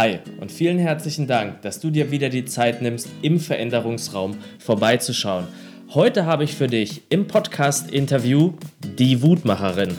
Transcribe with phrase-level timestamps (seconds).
[0.00, 5.46] Hi und vielen herzlichen Dank, dass du dir wieder die Zeit nimmst, im Veränderungsraum vorbeizuschauen.
[5.90, 8.54] Heute habe ich für dich im Podcast-Interview
[8.98, 9.90] die Wutmacherin.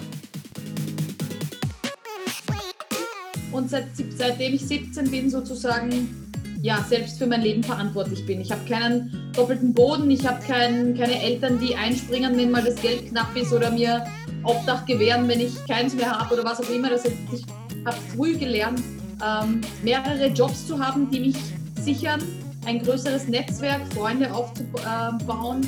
[3.51, 3.85] Und seit,
[4.17, 6.31] seitdem ich 17 bin, sozusagen,
[6.63, 8.41] ja, selbst für mein Leben verantwortlich bin.
[8.41, 12.81] Ich habe keinen doppelten Boden, ich habe kein, keine Eltern, die einspringen, wenn mal das
[12.81, 14.03] Geld knapp ist oder mir
[14.45, 16.89] Obdach gewähren, wenn ich keins mehr habe oder was auch immer.
[16.89, 17.43] Das heißt, ich
[17.85, 18.81] habe früh gelernt,
[19.25, 21.37] ähm, mehrere Jobs zu haben, die mich
[21.79, 22.21] sichern,
[22.65, 25.67] ein größeres Netzwerk, Freunde aufzubauen.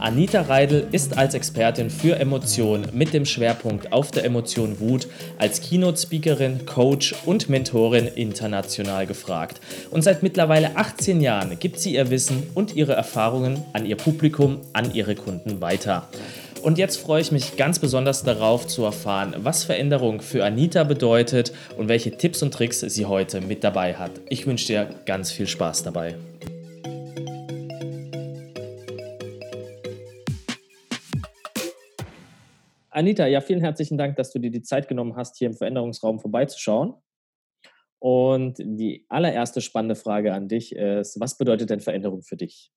[0.00, 5.60] Anita Reidel ist als Expertin für Emotionen mit dem Schwerpunkt auf der Emotion Wut als
[5.60, 9.60] Keynote-Speakerin, Coach und Mentorin international gefragt.
[9.90, 14.60] Und seit mittlerweile 18 Jahren gibt sie ihr Wissen und ihre Erfahrungen an ihr Publikum,
[14.72, 16.08] an ihre Kunden weiter.
[16.62, 21.52] Und jetzt freue ich mich ganz besonders darauf zu erfahren, was Veränderung für Anita bedeutet
[21.78, 24.10] und welche Tipps und Tricks sie heute mit dabei hat.
[24.28, 26.16] Ich wünsche dir ganz viel Spaß dabei.
[32.90, 36.20] Anita, ja, vielen herzlichen Dank, dass du dir die Zeit genommen hast, hier im Veränderungsraum
[36.20, 36.92] vorbeizuschauen.
[38.00, 42.70] Und die allererste spannende Frage an dich ist, was bedeutet denn Veränderung für dich?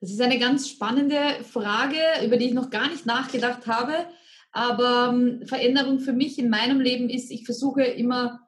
[0.00, 4.06] Das ist eine ganz spannende Frage, über die ich noch gar nicht nachgedacht habe.
[4.50, 8.40] Aber ähm, Veränderung für mich in meinem Leben ist, ich versuche immer,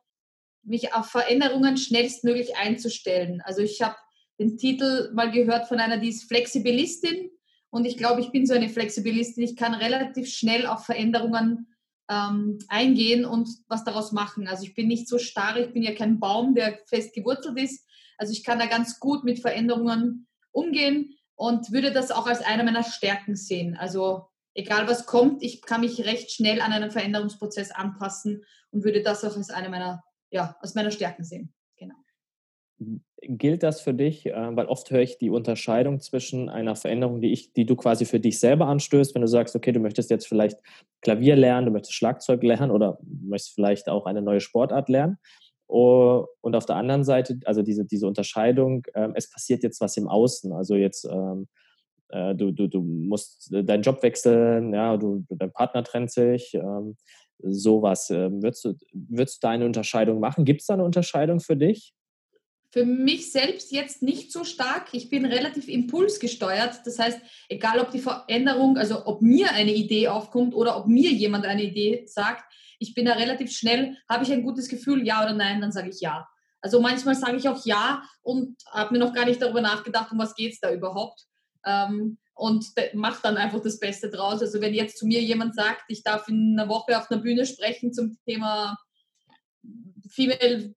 [0.64, 3.42] mich auf Veränderungen schnellstmöglich einzustellen.
[3.44, 3.96] Also ich habe
[4.38, 7.30] den Titel mal gehört von einer, die ist Flexibilistin.
[7.70, 9.44] Und ich glaube, ich bin so eine Flexibilistin.
[9.44, 11.68] Ich kann relativ schnell auf Veränderungen
[12.08, 14.48] ähm, eingehen und was daraus machen.
[14.48, 17.86] Also ich bin nicht so starr, ich bin ja kein Baum, der fest gewurzelt ist.
[18.16, 22.64] Also ich kann da ganz gut mit Veränderungen umgehen und würde das auch als eine
[22.64, 23.76] meiner Stärken sehen.
[23.76, 29.02] Also egal was kommt, ich kann mich recht schnell an einen Veränderungsprozess anpassen und würde
[29.02, 31.52] das auch als eine meiner, ja, als meiner Stärken sehen.
[31.76, 31.94] Genau.
[33.20, 37.32] Gilt das für dich, äh, weil oft höre ich die Unterscheidung zwischen einer Veränderung, die,
[37.32, 40.26] ich, die du quasi für dich selber anstößt, wenn du sagst, okay, du möchtest jetzt
[40.26, 40.58] vielleicht
[41.00, 45.18] Klavier lernen, du möchtest Schlagzeug lernen oder möchtest vielleicht auch eine neue Sportart lernen
[45.72, 50.06] und auf der anderen Seite, also diese, diese Unterscheidung, ähm, es passiert jetzt was im
[50.06, 50.52] Außen.
[50.52, 51.48] Also jetzt, ähm,
[52.10, 56.96] äh, du, du, du musst deinen Job wechseln, ja, du, dein Partner trennt sich, ähm,
[57.38, 58.10] sowas.
[58.10, 60.44] Ähm, würdest, du, würdest du da eine Unterscheidung machen?
[60.44, 61.94] Gibt es da eine Unterscheidung für dich?
[62.72, 64.88] Für mich selbst jetzt nicht so stark.
[64.92, 66.80] Ich bin relativ impulsgesteuert.
[66.86, 71.10] Das heißt, egal ob die Veränderung, also ob mir eine Idee aufkommt oder ob mir
[71.10, 75.22] jemand eine Idee sagt, ich bin da relativ schnell, habe ich ein gutes Gefühl, ja
[75.22, 76.26] oder nein, dann sage ich ja.
[76.62, 80.18] Also manchmal sage ich auch ja und habe mir noch gar nicht darüber nachgedacht, um
[80.18, 81.26] was geht es da überhaupt.
[81.66, 84.40] Ähm, und mache dann einfach das Beste draus.
[84.40, 87.44] Also wenn jetzt zu mir jemand sagt, ich darf in einer Woche auf einer Bühne
[87.44, 88.78] sprechen zum Thema
[90.12, 90.74] Female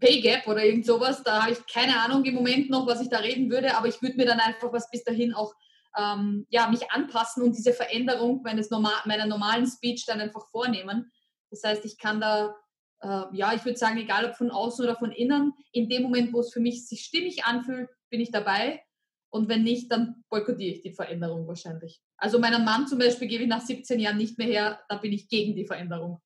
[0.00, 3.10] Pay Gap oder irgend sowas, da habe ich keine Ahnung im Moment noch, was ich
[3.10, 5.52] da reden würde, aber ich würde mir dann einfach was bis dahin auch
[5.98, 11.12] ähm, ja, mich anpassen und diese Veränderung meines normal, meiner normalen Speech dann einfach vornehmen.
[11.50, 12.56] Das heißt, ich kann da,
[13.02, 16.32] äh, ja, ich würde sagen, egal ob von außen oder von innen, in dem Moment,
[16.32, 18.82] wo es für mich sich stimmig anfühlt, bin ich dabei.
[19.28, 22.00] Und wenn nicht, dann boykottiere ich die Veränderung wahrscheinlich.
[22.16, 25.12] Also meinen Mann zum Beispiel gebe ich nach 17 Jahren nicht mehr her, da bin
[25.12, 26.20] ich gegen die Veränderung.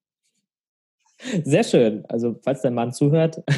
[1.45, 2.05] Sehr schön.
[2.09, 3.43] Also falls dein Mann zuhört.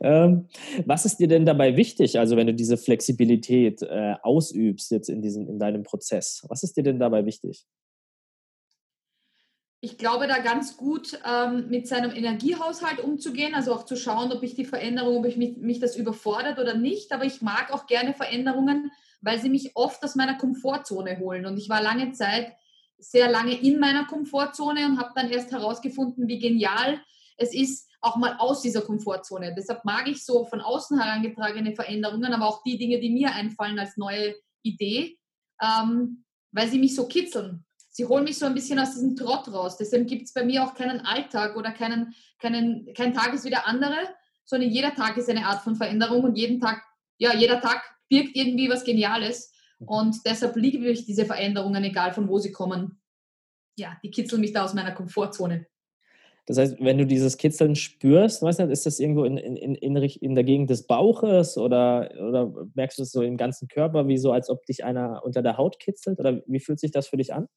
[0.00, 0.48] ähm,
[0.84, 5.22] was ist dir denn dabei wichtig, also wenn du diese Flexibilität äh, ausübst jetzt in,
[5.22, 6.44] diesem, in deinem Prozess?
[6.48, 7.66] Was ist dir denn dabei wichtig?
[9.80, 14.42] ich glaube, da ganz gut ähm, mit seinem Energiehaushalt umzugehen, also auch zu schauen, ob
[14.42, 17.12] ich die Veränderung, ob ich mich, mich das überfordert oder nicht.
[17.12, 21.46] Aber ich mag auch gerne Veränderungen, weil sie mich oft aus meiner Komfortzone holen.
[21.46, 22.52] Und ich war lange Zeit
[22.98, 27.00] sehr lange in meiner Komfortzone und habe dann erst herausgefunden, wie genial
[27.36, 29.54] es ist, auch mal aus dieser Komfortzone.
[29.56, 33.78] Deshalb mag ich so von außen herangetragene Veränderungen, aber auch die Dinge, die mir einfallen
[33.78, 35.18] als neue Idee,
[35.60, 37.64] ähm, weil sie mich so kitzeln
[37.98, 39.76] sie holen mich so ein bisschen aus diesem Trott raus.
[39.76, 43.50] Deswegen gibt es bei mir auch keinen Alltag oder keinen, keinen, kein Tag ist wie
[43.50, 43.96] der andere,
[44.44, 46.80] sondern jeder Tag ist eine Art von Veränderung und jeden Tag,
[47.18, 49.52] ja, jeder Tag birgt irgendwie was Geniales.
[49.78, 49.88] Mhm.
[49.88, 53.00] Und deshalb liebe ich diese Veränderungen, egal von wo sie kommen.
[53.78, 55.66] Ja, die kitzeln mich da aus meiner Komfortzone.
[56.46, 59.94] Das heißt, wenn du dieses Kitzeln spürst, weißt du, ist das irgendwo in, in, in,
[59.94, 64.16] in der Gegend des Bauches oder, oder merkst du es so im ganzen Körper, wie
[64.16, 66.18] so, als ob dich einer unter der Haut kitzelt?
[66.18, 67.48] Oder wie fühlt sich das für dich an?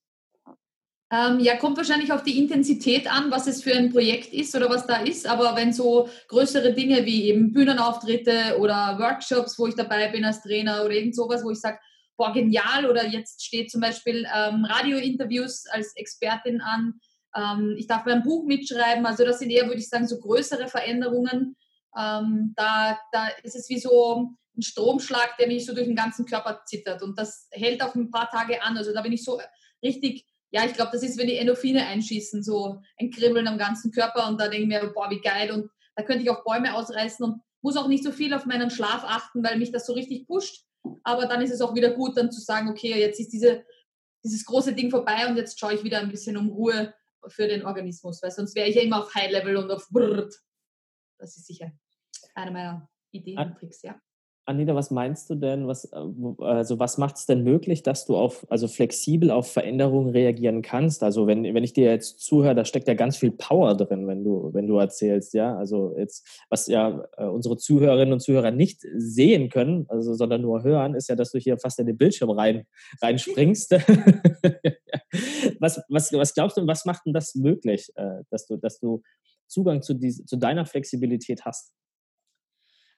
[1.09, 4.69] Ähm, ja, kommt wahrscheinlich auf die Intensität an, was es für ein Projekt ist oder
[4.69, 5.25] was da ist.
[5.25, 10.41] Aber wenn so größere Dinge wie eben Bühnenauftritte oder Workshops, wo ich dabei bin als
[10.41, 11.79] Trainer oder irgend sowas, wo ich sage,
[12.21, 16.99] boah, genial, oder jetzt steht zum Beispiel ähm, Radiointerviews als Expertin an,
[17.35, 19.05] Ähm, ich darf mein Buch mitschreiben.
[19.05, 21.55] Also das sind eher, würde ich sagen, so größere Veränderungen.
[21.97, 26.25] Ähm, da, da ist es wie so ein Stromschlag, der mich so durch den ganzen
[26.25, 27.01] Körper zittert.
[27.01, 28.77] Und das hält auch ein paar Tage an.
[28.77, 29.39] Also da bin ich so
[29.81, 33.91] richtig, ja, ich glaube, das ist, wenn die Endorphine einschießen, so ein Kribbeln am ganzen
[33.91, 34.27] Körper.
[34.27, 35.51] Und da denke ich mir, boah, wie geil.
[35.51, 38.69] Und da könnte ich auch Bäume ausreißen und muss auch nicht so viel auf meinen
[38.69, 40.65] Schlaf achten, weil mich das so richtig pusht.
[41.03, 43.63] Aber dann ist es auch wieder gut, dann zu sagen, okay, jetzt ist diese,
[44.23, 46.93] dieses große Ding vorbei und jetzt schaue ich wieder ein bisschen um Ruhe
[47.27, 50.35] für den Organismus, weil sonst wäre ich ja immer auf High Level und auf Brrrt.
[51.17, 51.71] Das ist sicher
[52.35, 53.99] eine meiner Ideen und Tricks, ja.
[54.45, 55.97] Anita, was meinst du denn, was, äh,
[56.39, 61.03] also was macht es denn möglich, dass du auf, also flexibel auf Veränderungen reagieren kannst?
[61.03, 64.23] Also wenn, wenn ich dir jetzt zuhöre, da steckt ja ganz viel Power drin, wenn
[64.23, 65.55] du, wenn du erzählst, ja.
[65.55, 70.63] Also jetzt, was ja äh, unsere Zuhörerinnen und Zuhörer nicht sehen können, also sondern nur
[70.63, 72.65] hören, ist ja, dass du hier fast in den Bildschirm rein,
[73.01, 73.71] reinspringst.
[75.59, 79.03] was, was, was glaubst du, was macht denn das möglich, äh, dass du, dass du
[79.47, 81.73] Zugang zu, diese, zu deiner Flexibilität hast?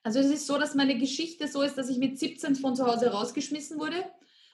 [0.04, 2.86] Also es ist so, dass meine Geschichte so ist, dass ich mit 17 von zu
[2.86, 4.04] Hause rausgeschmissen wurde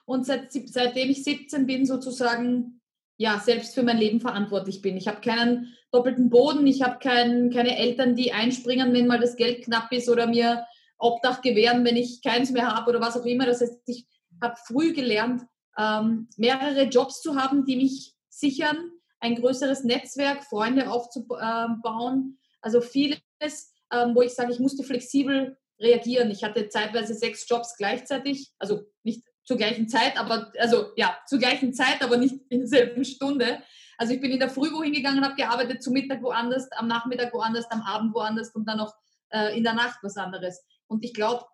[0.06, 2.80] und seit, seitdem ich 17 bin sozusagen
[3.16, 4.96] ja selbst für mein Leben verantwortlich bin.
[4.96, 9.36] Ich habe keinen doppelten Boden, ich habe kein, keine Eltern, die einspringen, wenn mal das
[9.36, 10.64] Geld knapp ist oder mir
[10.98, 13.44] Obdach gewähren, wenn ich keins mehr habe oder was auch immer.
[13.44, 14.06] Das heißt, ich
[14.40, 15.42] habe früh gelernt,
[15.76, 18.78] ähm, mehrere Jobs zu haben, die mich sichern,
[19.18, 22.38] ein größeres Netzwerk, Freunde aufzubauen.
[22.60, 26.30] Also vieles ähm, wo ich sage, ich musste flexibel reagieren.
[26.30, 31.38] Ich hatte zeitweise sechs Jobs gleichzeitig, also nicht zur gleichen Zeit, aber also ja, zur
[31.38, 33.62] gleichen Zeit, aber nicht in derselben Stunde.
[33.98, 37.32] Also ich bin in der Früh wohin gegangen, habe gearbeitet, zum Mittag woanders, am Nachmittag
[37.34, 38.94] woanders, am Abend woanders und dann noch
[39.30, 40.62] äh, in der Nacht was anderes.
[40.86, 41.44] Und ich glaube,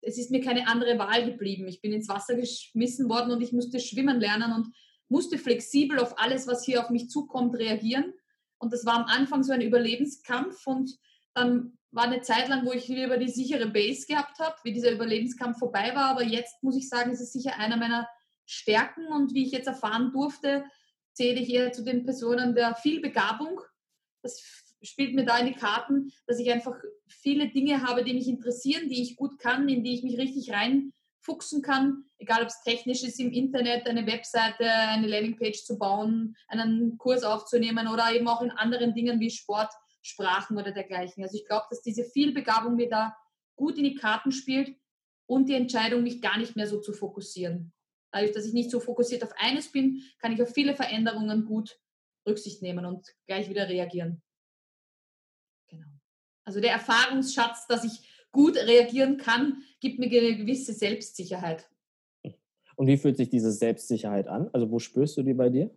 [0.00, 1.66] es ist mir keine andere Wahl geblieben.
[1.66, 4.74] Ich bin ins Wasser geschmissen worden und ich musste schwimmen lernen und
[5.08, 8.14] musste flexibel auf alles, was hier auf mich zukommt, reagieren.
[8.58, 10.90] Und das war am Anfang so ein Überlebenskampf und
[11.36, 14.90] dann war eine Zeit lang, wo ich lieber die sichere Base gehabt habe, wie dieser
[14.90, 16.10] Überlebenskampf vorbei war.
[16.10, 18.08] Aber jetzt muss ich sagen, es ist sicher einer meiner
[18.46, 19.06] Stärken.
[19.08, 20.64] Und wie ich jetzt erfahren durfte,
[21.12, 23.60] zähle ich eher zu den Personen der viel Begabung.
[24.22, 24.42] Das
[24.82, 26.74] spielt mir da in die Karten, dass ich einfach
[27.06, 30.52] viele Dinge habe, die mich interessieren, die ich gut kann, in die ich mich richtig
[30.52, 32.04] reinfuchsen kann.
[32.18, 37.24] Egal, ob es technisch ist, im Internet eine Webseite, eine Landingpage zu bauen, einen Kurs
[37.24, 39.72] aufzunehmen oder eben auch in anderen Dingen wie Sport
[40.06, 41.22] Sprachen oder dergleichen.
[41.22, 43.16] Also ich glaube, dass diese Vielbegabung mir da
[43.56, 44.76] gut in die Karten spielt
[45.26, 47.72] und die Entscheidung, mich gar nicht mehr so zu fokussieren.
[48.12, 51.78] Dadurch, dass ich nicht so fokussiert auf eines bin, kann ich auf viele Veränderungen gut
[52.26, 54.22] Rücksicht nehmen und gleich wieder reagieren.
[55.68, 55.88] Genau.
[56.44, 61.68] Also der Erfahrungsschatz, dass ich gut reagieren kann, gibt mir eine gewisse Selbstsicherheit.
[62.76, 64.50] Und wie fühlt sich diese Selbstsicherheit an?
[64.52, 65.70] Also wo spürst du die bei dir?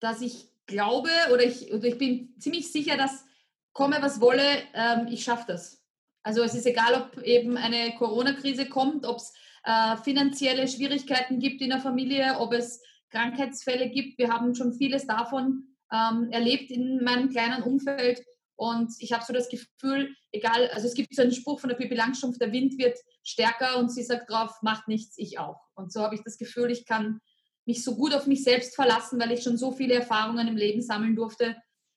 [0.00, 3.24] Dass ich glaube oder ich, oder ich bin ziemlich sicher, dass
[3.72, 5.82] komme, was wolle, ähm, ich schaffe das.
[6.22, 9.32] Also es ist egal, ob eben eine Corona-Krise kommt, ob es
[9.64, 12.80] äh, finanzielle Schwierigkeiten gibt in der Familie, ob es
[13.10, 14.18] Krankheitsfälle gibt.
[14.18, 18.22] Wir haben schon vieles davon ähm, erlebt in meinem kleinen Umfeld.
[18.56, 21.76] Und ich habe so das Gefühl, egal, also es gibt so einen Spruch von der
[21.76, 25.60] Pippi Langstrumpf, der Wind wird stärker und sie sagt drauf, macht nichts, ich auch.
[25.74, 27.20] Und so habe ich das Gefühl, ich kann
[27.68, 30.80] mich so gut auf mich selbst verlassen, weil ich schon so viele Erfahrungen im Leben
[30.80, 31.54] sammeln durfte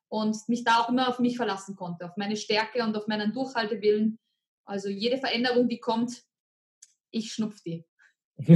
[0.10, 3.32] und mich da auch immer auf mich verlassen konnte, auf meine Stärke und auf meinen
[3.32, 4.20] Durchhaltewillen.
[4.66, 6.24] Also jede Veränderung, die kommt,
[7.10, 7.86] ich schnupf die.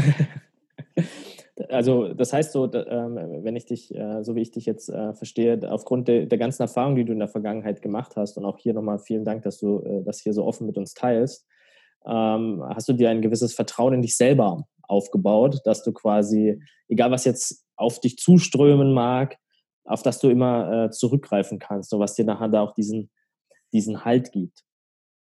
[1.70, 5.14] Also das heißt so, ähm, wenn ich dich, äh, so wie ich dich jetzt äh,
[5.14, 8.74] verstehe, aufgrund der ganzen Erfahrungen, die du in der Vergangenheit gemacht hast und auch hier
[8.74, 11.48] nochmal vielen Dank, dass du äh, das hier so offen mit uns teilst,
[12.08, 17.12] ähm, hast du dir ein gewisses Vertrauen in dich selber aufgebaut, dass du quasi, egal
[17.12, 19.38] was jetzt auf dich zuströmen mag,
[19.86, 23.12] auf das du immer äh, zurückgreifen kannst und was dir nachher da auch diesen,
[23.74, 24.64] diesen Halt gibt.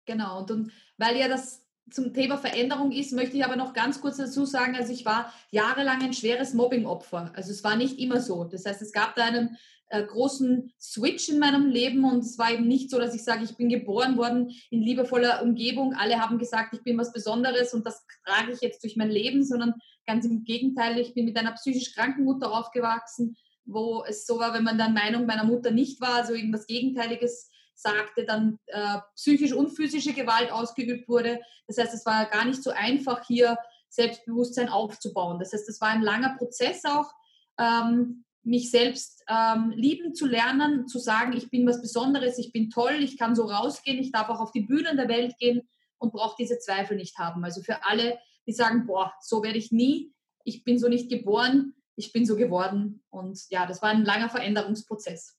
[0.07, 4.01] Genau, und, und weil ja das zum Thema Veränderung ist, möchte ich aber noch ganz
[4.01, 7.33] kurz dazu sagen, also ich war jahrelang ein schweres Mobbing-Opfer.
[7.35, 8.45] Also es war nicht immer so.
[8.45, 9.57] Das heißt, es gab da einen
[9.89, 13.45] äh, großen Switch in meinem Leben und es war eben nicht so, dass ich sage,
[13.45, 15.95] ich bin geboren worden in liebevoller Umgebung.
[15.95, 19.45] Alle haben gesagt, ich bin was Besonderes und das trage ich jetzt durch mein Leben,
[19.45, 19.75] sondern
[20.07, 24.55] ganz im Gegenteil, ich bin mit einer psychisch kranken Mutter aufgewachsen, wo es so war,
[24.55, 29.53] wenn man der Meinung meiner Mutter nicht war, also irgendwas Gegenteiliges sagte, dann äh, psychisch
[29.53, 31.41] und physische Gewalt ausgeübt wurde.
[31.67, 33.57] Das heißt, es war gar nicht so einfach, hier
[33.89, 35.39] Selbstbewusstsein aufzubauen.
[35.39, 37.13] Das heißt, es war ein langer Prozess auch,
[37.59, 42.71] ähm, mich selbst ähm, lieben zu lernen, zu sagen, ich bin was Besonderes, ich bin
[42.71, 45.69] toll, ich kann so rausgehen, ich darf auch auf die Bühnen der Welt gehen
[45.99, 47.45] und brauche diese Zweifel nicht haben.
[47.45, 50.13] Also für alle, die sagen, boah, so werde ich nie,
[50.45, 53.03] ich bin so nicht geboren, ich bin so geworden.
[53.11, 55.37] Und ja, das war ein langer Veränderungsprozess.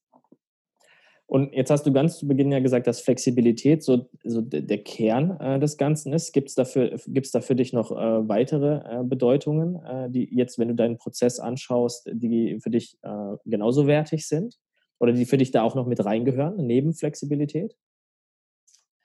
[1.30, 5.38] Und jetzt hast du ganz zu Beginn ja gesagt, dass Flexibilität so, so der Kern
[5.42, 6.32] äh, des Ganzen ist.
[6.32, 10.58] Gibt es dafür, gibt's da für dich noch äh, weitere äh, Bedeutungen, äh, die jetzt,
[10.58, 14.58] wenn du deinen Prozess anschaust, die für dich äh, genauso wertig sind?
[15.00, 17.76] Oder die für dich da auch noch mit reingehören, neben Flexibilität?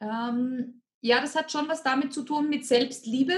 [0.01, 3.35] Ähm, ja, das hat schon was damit zu tun mit Selbstliebe.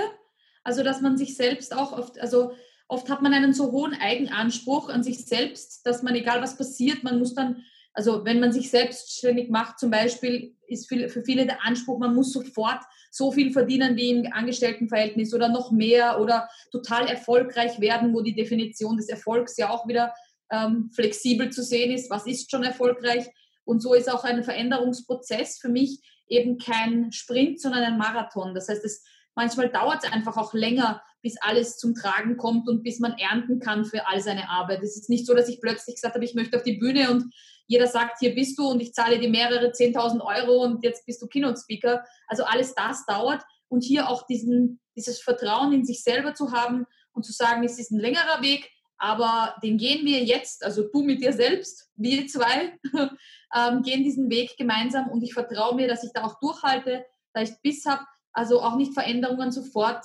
[0.62, 2.52] Also, dass man sich selbst auch oft, also
[2.86, 7.02] oft hat man einen so hohen Eigenanspruch an sich selbst, dass man, egal was passiert,
[7.02, 7.62] man muss dann
[7.94, 12.32] also wenn man sich selbstständig macht, zum Beispiel, ist für viele der Anspruch, man muss
[12.32, 18.20] sofort so viel verdienen wie im Angestelltenverhältnis oder noch mehr oder total erfolgreich werden, wo
[18.20, 20.12] die Definition des Erfolgs ja auch wieder
[20.50, 22.10] ähm, flexibel zu sehen ist.
[22.10, 23.26] Was ist schon erfolgreich?
[23.64, 28.54] Und so ist auch ein Veränderungsprozess für mich eben kein Sprint, sondern ein Marathon.
[28.54, 29.04] Das heißt, es,
[29.36, 33.58] manchmal dauert es einfach auch länger, bis alles zum Tragen kommt und bis man ernten
[33.58, 34.82] kann für all seine Arbeit.
[34.82, 37.34] Es ist nicht so, dass ich plötzlich gesagt habe, ich möchte auf die Bühne und
[37.66, 41.22] jeder sagt, hier bist du und ich zahle dir mehrere 10.000 Euro und jetzt bist
[41.22, 42.04] du Keynote-Speaker.
[42.28, 46.84] Also alles das dauert und hier auch diesen, dieses Vertrauen in sich selber zu haben
[47.14, 51.02] und zu sagen, es ist ein längerer Weg, aber den gehen wir jetzt, also du
[51.02, 52.78] mit dir selbst, wir zwei,
[53.56, 57.40] ähm, gehen diesen Weg gemeinsam und ich vertraue mir, dass ich da auch durchhalte, da
[57.40, 58.04] ich Biss habe,
[58.34, 60.04] also auch nicht Veränderungen sofort,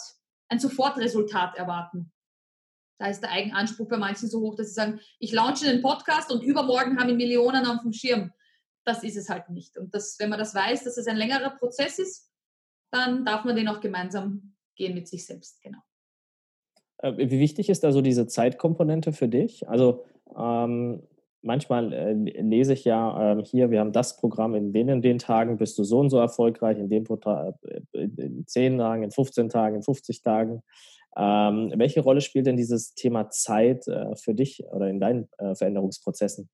[0.50, 2.12] ein Sofortresultat erwarten.
[3.00, 6.32] Da ist der Eigenanspruch bei manchen so hoch, dass sie sagen, ich launche den Podcast
[6.32, 8.34] und übermorgen haben wir Millionen auf dem Schirm.
[8.86, 9.78] Das ist es halt nicht.
[9.78, 12.30] Und das, wenn man das weiß, dass es ein längerer Prozess ist,
[12.92, 15.62] dann darf man den auch gemeinsam gehen mit sich selbst.
[15.62, 15.80] Genau.
[16.98, 19.70] Äh, wie wichtig ist da so diese Zeitkomponente für dich?
[19.70, 21.08] Also ähm,
[21.42, 25.20] manchmal äh, lese ich ja äh, hier, wir haben das Programm in den und den
[25.20, 27.52] Tagen, bist du so und so erfolgreich, in dem äh,
[27.94, 30.62] in 10 Tagen, in 15 Tagen, in 50 Tagen.
[31.18, 35.56] Ähm, welche Rolle spielt denn dieses Thema Zeit äh, für dich oder in deinen äh,
[35.56, 36.50] Veränderungsprozessen?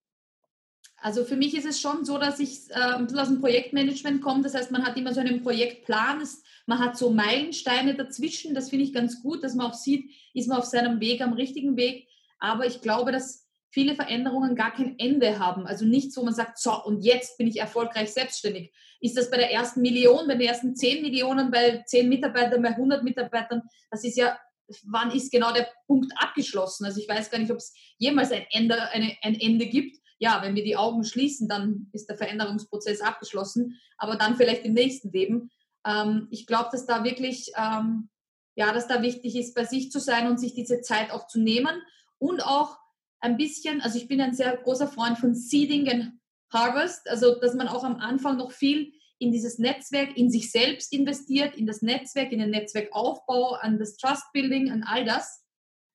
[0.98, 4.42] Also für mich ist es schon so, dass ich äh, aus dem Projektmanagement komme.
[4.42, 6.24] Das heißt, man hat immer so einen Projektplan,
[6.66, 8.56] man hat so Meilensteine dazwischen.
[8.56, 11.34] Das finde ich ganz gut, dass man auch sieht, ist man auf seinem Weg am
[11.34, 12.08] richtigen Weg.
[12.40, 13.45] Aber ich glaube, dass
[13.76, 15.68] viele Veränderungen gar kein Ende haben.
[15.68, 18.74] Also nichts, wo man sagt, so, und jetzt bin ich erfolgreich selbstständig.
[19.02, 22.70] Ist das bei der ersten Million, bei den ersten 10 Millionen, bei 10 Mitarbeitern, bei
[22.70, 23.64] 100 Mitarbeitern?
[23.92, 24.38] Das ist ja
[24.86, 26.86] wann ist genau der Punkt abgeschlossen?
[26.86, 29.98] Also ich weiß gar nicht, ob es jemals ein Ende, eine, ein Ende gibt.
[30.18, 34.74] Ja, wenn wir die Augen schließen, dann ist der Veränderungsprozess abgeschlossen, aber dann vielleicht im
[34.74, 35.52] nächsten Leben.
[35.86, 38.10] Ähm, ich glaube, dass da wirklich, ähm,
[38.56, 41.40] ja, dass da wichtig ist, bei sich zu sein und sich diese Zeit auch zu
[41.40, 41.82] nehmen
[42.18, 42.78] und auch
[43.26, 46.12] ein bisschen, also ich bin ein sehr großer Freund von Seeding and
[46.54, 50.94] Harvest, also dass man auch am Anfang noch viel in dieses Netzwerk, in sich selbst
[50.94, 55.44] investiert, in das Netzwerk, in den Netzwerkaufbau, an das Trust-Building, an all das.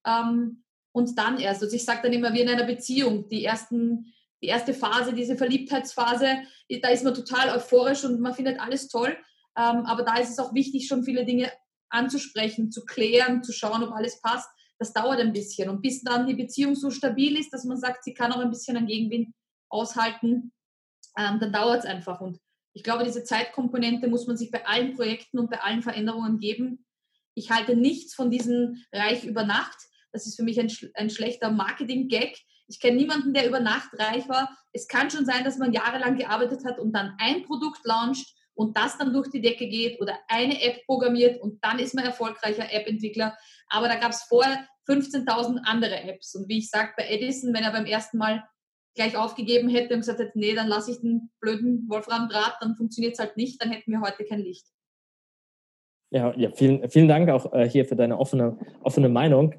[0.06, 4.12] Ähm, und dann erst, also ich sage dann immer wie in einer Beziehung, die, ersten,
[4.42, 6.38] die erste Phase, diese Verliebtheitsphase,
[6.82, 9.16] da ist man total euphorisch und man findet alles toll.
[9.56, 11.52] Ähm, aber da ist es auch wichtig, schon viele Dinge
[11.90, 14.48] anzusprechen, zu klären, zu schauen, ob alles passt.
[14.80, 15.68] Das dauert ein bisschen.
[15.68, 18.50] Und bis dann die Beziehung so stabil ist, dass man sagt, sie kann auch ein
[18.50, 19.34] bisschen an Gegenwind
[19.68, 20.52] aushalten,
[21.18, 22.20] ähm, dann dauert es einfach.
[22.20, 22.40] Und
[22.72, 26.86] ich glaube, diese Zeitkomponente muss man sich bei allen Projekten und bei allen Veränderungen geben.
[27.34, 29.76] Ich halte nichts von diesem Reich über Nacht.
[30.12, 32.38] Das ist für mich ein, ein schlechter Marketing-Gag.
[32.66, 34.56] Ich kenne niemanden, der über Nacht reich war.
[34.72, 38.76] Es kann schon sein, dass man jahrelang gearbeitet hat und dann ein Produkt launcht und
[38.76, 42.72] das dann durch die Decke geht oder eine App programmiert und dann ist man erfolgreicher
[42.72, 43.36] App-Entwickler.
[43.68, 46.34] Aber da gab es vorher 15.000 andere Apps.
[46.34, 48.44] Und wie ich sage, bei Edison, wenn er beim ersten Mal
[48.94, 53.14] gleich aufgegeben hätte und gesagt hätte, nee, dann lasse ich den blöden Wolfram-Draht, dann funktioniert
[53.14, 54.66] es halt nicht, dann hätten wir heute kein Licht.
[56.10, 59.54] Ja, ja vielen, vielen Dank auch äh, hier für deine offene, offene Meinung.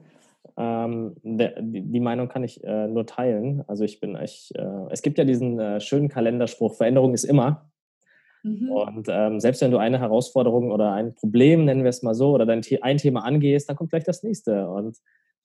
[0.58, 3.64] Ähm, der, die, Meinung kann ich äh, nur teilen.
[3.68, 7.71] Also ich bin echt, äh, es gibt ja diesen äh, schönen Kalenderspruch, Veränderung ist immer.
[8.44, 8.72] Mhm.
[8.72, 12.32] Und ähm, selbst wenn du eine Herausforderung oder ein Problem, nennen wir es mal so,
[12.32, 14.70] oder dein, ein Thema angehst, dann kommt gleich das nächste.
[14.70, 14.98] Und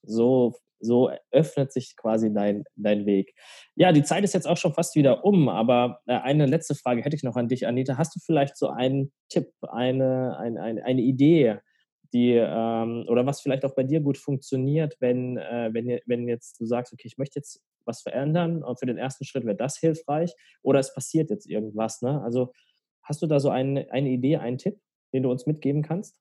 [0.03, 3.35] so, so öffnet sich quasi dein, dein Weg.
[3.75, 7.03] Ja, die Zeit ist jetzt auch schon fast wieder um, aber äh, eine letzte Frage
[7.03, 7.99] hätte ich noch an dich, Anita.
[7.99, 11.59] Hast du vielleicht so einen Tipp, eine, eine, eine, eine Idee,
[12.12, 16.61] die ähm, oder was vielleicht auch bei dir gut funktioniert, wenn, äh, wenn, wenn jetzt
[16.61, 19.79] du sagst, okay, ich möchte jetzt was verändern und für den ersten Schritt wäre das
[19.79, 22.03] hilfreich oder es passiert jetzt irgendwas.
[22.03, 22.21] Ne?
[22.23, 22.53] Also
[23.06, 24.78] hast du da so eine, eine Idee, einen Tipp,
[25.12, 26.20] den du uns mitgeben kannst?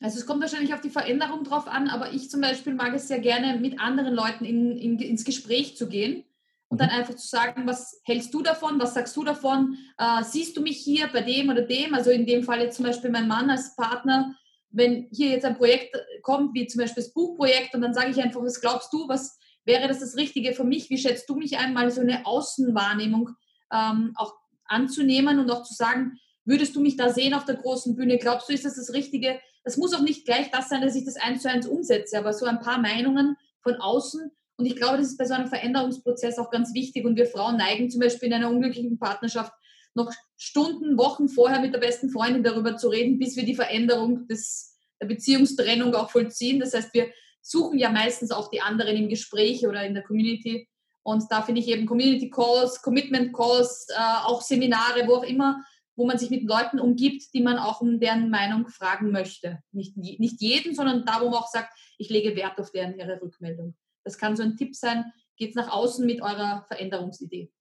[0.00, 3.08] Also es kommt wahrscheinlich auf die Veränderung drauf an, aber ich zum Beispiel mag es
[3.08, 6.24] sehr gerne, mit anderen Leuten in, in, ins Gespräch zu gehen
[6.68, 6.96] und dann mhm.
[6.96, 10.76] einfach zu sagen, was hältst du davon, was sagst du davon, äh, siehst du mich
[10.76, 13.74] hier bei dem oder dem, also in dem Fall jetzt zum Beispiel mein Mann als
[13.74, 14.34] Partner,
[14.68, 18.22] wenn hier jetzt ein Projekt kommt, wie zum Beispiel das Buchprojekt, und dann sage ich
[18.22, 20.90] einfach, was glaubst du, was wäre das das Richtige für mich?
[20.90, 21.72] Wie schätzt du mich ein?
[21.72, 23.30] Mal so eine Außenwahrnehmung
[23.72, 24.34] ähm, auch
[24.68, 28.18] anzunehmen und auch zu sagen, würdest du mich da sehen auf der großen Bühne?
[28.18, 29.40] Glaubst du, ist das das Richtige?
[29.64, 32.32] Das muss auch nicht gleich das sein, dass ich das eins zu eins umsetze, aber
[32.32, 34.30] so ein paar Meinungen von außen.
[34.56, 37.04] Und ich glaube, das ist bei so einem Veränderungsprozess auch ganz wichtig.
[37.04, 39.52] Und wir Frauen neigen zum Beispiel in einer unglücklichen Partnerschaft
[39.94, 44.28] noch Stunden, Wochen vorher mit der besten Freundin darüber zu reden, bis wir die Veränderung
[44.28, 46.60] des, der Beziehungstrennung auch vollziehen.
[46.60, 50.68] Das heißt, wir suchen ja meistens auch die anderen im Gespräch oder in der Community.
[51.06, 55.64] Und da finde ich eben Community Calls, Commitment Calls, äh, auch Seminare, wo auch immer,
[55.94, 59.60] wo man sich mit Leuten umgibt, die man auch um deren Meinung fragen möchte.
[59.70, 63.22] Nicht, nicht jeden, sondern da, wo man auch sagt, ich lege Wert auf deren ihre
[63.22, 63.76] Rückmeldung.
[64.02, 65.04] Das kann so ein Tipp sein.
[65.36, 67.52] Geht nach außen mit eurer Veränderungsidee.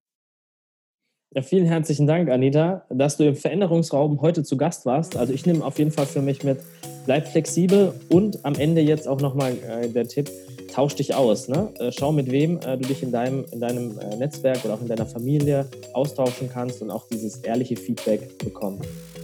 [1.35, 5.17] Ja, vielen herzlichen Dank, Anita, dass du im Veränderungsraum heute zu Gast warst.
[5.17, 6.61] Also ich nehme auf jeden Fall für mich mit,
[7.05, 10.31] bleib flexibel und am Ende jetzt auch nochmal äh, der Tipp,
[10.71, 11.47] tausch dich aus.
[11.47, 11.69] Ne?
[11.79, 14.81] Äh, schau, mit wem äh, du dich in deinem, in deinem äh, Netzwerk oder auch
[14.81, 18.81] in deiner Familie austauschen kannst und auch dieses ehrliche Feedback bekommen.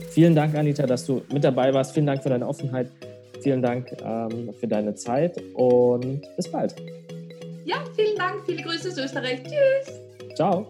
[0.09, 1.93] Vielen Dank, Anita, dass du mit dabei warst.
[1.93, 2.87] Vielen Dank für deine Offenheit.
[3.41, 6.75] Vielen Dank ähm, für deine Zeit und bis bald.
[7.65, 8.41] Ja, vielen Dank.
[8.45, 9.41] Viele Grüße aus Österreich.
[9.43, 10.35] Tschüss.
[10.35, 10.67] Ciao.